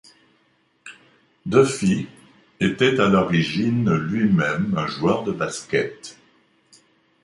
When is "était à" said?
2.59-3.07